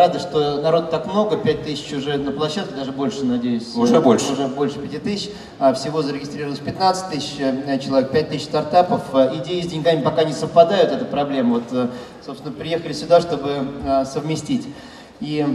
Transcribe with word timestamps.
рады, 0.00 0.18
что 0.18 0.62
народ 0.62 0.90
так 0.90 1.06
много, 1.06 1.36
5 1.36 1.62
тысяч 1.62 1.92
уже 1.92 2.16
на 2.16 2.32
площадке, 2.32 2.74
даже 2.74 2.90
больше, 2.90 3.24
надеюсь. 3.24 3.74
Уже 3.76 4.00
больше. 4.00 4.32
Уже 4.32 4.48
больше 4.48 4.78
5 4.78 5.02
тысяч. 5.02 5.30
А, 5.58 5.74
Всего 5.74 6.00
зарегистрировалось 6.02 6.58
15 6.58 7.10
тысяч 7.10 7.34
э, 7.38 7.78
человек, 7.78 8.10
5 8.10 8.30
тысяч 8.30 8.44
стартапов. 8.44 9.02
Э, 9.12 9.30
Идеи 9.36 9.60
с 9.60 9.66
деньгами 9.66 10.00
пока 10.00 10.24
не 10.24 10.32
совпадают, 10.32 10.90
это 10.90 11.04
проблема. 11.04 11.56
Вот, 11.56 11.64
э, 11.72 11.88
собственно, 12.24 12.52
приехали 12.52 12.94
сюда, 12.94 13.20
чтобы 13.20 13.50
э, 13.84 14.04
совместить. 14.06 14.66
И 15.20 15.46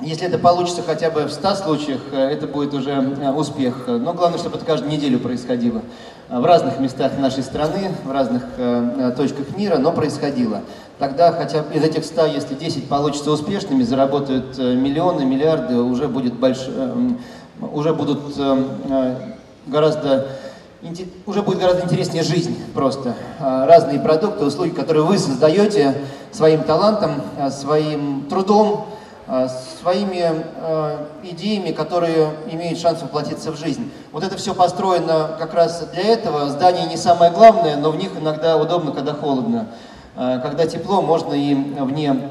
если 0.00 0.26
это 0.26 0.38
получится 0.38 0.82
хотя 0.82 1.10
бы 1.10 1.24
в 1.24 1.32
100 1.32 1.54
случаях, 1.56 2.00
э, 2.12 2.16
это 2.16 2.46
будет 2.46 2.74
уже 2.74 2.90
э, 2.90 3.30
успех. 3.30 3.84
Но 3.86 4.12
главное, 4.14 4.38
чтобы 4.38 4.56
это 4.56 4.64
каждую 4.64 4.90
неделю 4.90 5.18
происходило. 5.18 5.82
В 6.28 6.44
разных 6.44 6.80
местах 6.80 7.12
нашей 7.18 7.42
страны, 7.42 7.92
в 8.04 8.10
разных 8.10 8.42
э, 8.56 9.12
точках 9.16 9.56
мира, 9.56 9.76
но 9.76 9.92
происходило. 9.92 10.62
Тогда 10.98 11.32
хотя 11.32 11.62
бы 11.62 11.74
из 11.74 11.84
этих 11.84 12.04
100, 12.04 12.26
если 12.26 12.54
10 12.54 12.88
получится 12.88 13.30
успешными, 13.30 13.82
заработают 13.82 14.56
миллионы, 14.58 15.24
миллиарды, 15.24 15.76
уже, 15.76 16.08
будет 16.08 16.34
больш... 16.34 16.58
уже 17.60 17.92
будут 17.92 18.20
гораздо 19.66 20.28
уже 21.26 21.42
будет 21.42 21.58
гораздо 21.58 21.84
интереснее 21.84 22.22
жизнь 22.22 22.56
просто. 22.74 23.14
Разные 23.40 24.00
продукты, 24.00 24.44
услуги, 24.44 24.70
которые 24.70 25.04
вы 25.04 25.18
создаете 25.18 25.94
своим 26.30 26.62
талантом, 26.62 27.22
своим 27.50 28.26
трудом, 28.28 28.86
своими 29.80 30.44
а, 30.56 31.06
идеями, 31.22 31.72
которые 31.72 32.30
имеют 32.50 32.78
шанс 32.78 33.00
воплотиться 33.00 33.50
в 33.50 33.56
жизнь. 33.56 33.90
Вот 34.12 34.24
это 34.24 34.36
все 34.36 34.54
построено 34.54 35.36
как 35.38 35.54
раз 35.54 35.82
для 35.92 36.02
этого. 36.02 36.50
Здание 36.50 36.86
не 36.86 36.98
самое 36.98 37.30
главное, 37.30 37.76
но 37.76 37.90
в 37.90 37.96
них 37.96 38.10
иногда 38.20 38.58
удобно, 38.58 38.92
когда 38.92 39.14
холодно. 39.14 39.68
А, 40.16 40.38
Когда 40.40 40.66
тепло, 40.66 41.00
можно 41.00 41.32
и 41.32 41.54
вне 41.54 42.30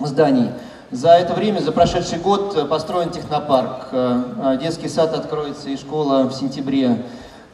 зданий. 0.00 0.50
За 0.92 1.10
это 1.12 1.32
время, 1.32 1.60
за 1.60 1.72
прошедший 1.72 2.18
год 2.18 2.54
э, 2.54 2.66
построен 2.66 3.08
технопарк, 3.08 3.86
э, 3.92 4.22
э, 4.44 4.58
детский 4.60 4.88
сад 4.88 5.14
откроется 5.14 5.70
и 5.70 5.76
школа 5.78 6.24
в 6.24 6.34
сентябре. 6.34 7.06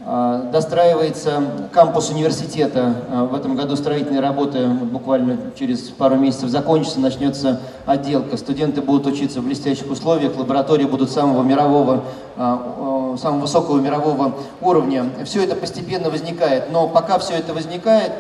А, 0.05 0.43
Достраивается 0.53 1.43
кампус 1.73 2.11
университета. 2.11 2.95
А, 3.11 3.25
В 3.25 3.35
этом 3.35 3.57
году 3.57 3.75
строительные 3.77 4.21
работы 4.21 4.69
буквально 4.69 5.37
через 5.59 5.81
пару 5.81 6.17
месяцев 6.17 6.51
закончатся, 6.51 7.01
начнется 7.01 7.61
отделка. 7.85 8.37
Студенты 8.37 8.81
будут 8.81 9.07
учиться 9.07 9.41
в 9.41 9.45
блестящих 9.45 9.91
условиях, 9.91 10.37
лаборатории 10.37 10.85
будут 10.85 11.11
самого 11.11 11.43
мирового, 11.43 12.05
а, 12.37 13.17
самого 13.21 13.43
высокого 13.43 13.81
мирового 13.81 14.35
уровня. 14.61 15.07
Все 15.25 15.43
это 15.43 15.57
постепенно 15.57 16.11
возникает, 16.11 16.71
но 16.71 16.87
пока 16.89 17.19
все 17.19 17.35
это 17.35 17.53
возникает, 17.53 18.13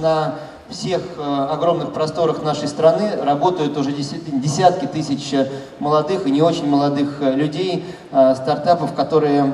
на 0.00 0.34
всех 0.72 1.00
э, 1.18 1.46
огромных 1.50 1.92
просторах 1.92 2.42
нашей 2.42 2.66
страны 2.66 3.10
работают 3.22 3.76
уже 3.76 3.92
деся- 3.92 4.18
десятки 4.32 4.86
тысяч 4.86 5.32
э, 5.32 5.48
молодых 5.78 6.26
и 6.26 6.30
не 6.30 6.42
очень 6.42 6.68
молодых 6.68 7.18
э, 7.20 7.32
людей, 7.32 7.84
стартапов, 8.10 8.92
которые 8.94 9.52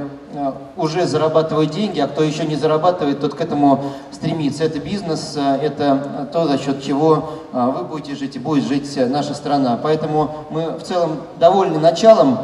уже 0.76 1.06
зарабатывают 1.06 1.70
деньги, 1.70 2.00
а 2.00 2.06
кто 2.06 2.22
еще 2.22 2.44
не 2.44 2.56
зарабатывает, 2.56 3.20
тот 3.20 3.34
к 3.34 3.40
этому 3.40 3.84
стремится. 4.10 4.64
Это 4.64 4.78
бизнес, 4.78 5.36
это 5.36 6.28
то, 6.32 6.46
за 6.46 6.58
счет 6.58 6.82
чего 6.82 7.30
вы 7.52 7.84
будете 7.84 8.14
жить 8.14 8.36
и 8.36 8.38
будет 8.38 8.64
жить 8.64 8.98
наша 9.10 9.32
страна. 9.32 9.78
Поэтому 9.82 10.30
мы 10.50 10.72
в 10.72 10.82
целом 10.82 11.18
довольны 11.38 11.78
началом, 11.78 12.40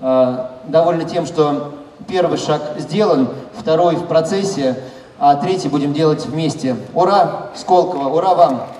довольны 0.00 1.04
тем, 1.04 1.26
что 1.26 1.74
первый 2.08 2.38
шаг 2.38 2.62
сделан, 2.78 3.28
второй 3.58 3.96
в 3.96 4.06
процессе, 4.06 4.76
а 5.18 5.36
третий 5.36 5.68
будем 5.68 5.92
делать 5.92 6.26
вместе. 6.26 6.76
Ура, 6.94 7.50
Сколково, 7.54 8.08
ура 8.08 8.34
вам! 8.34 8.75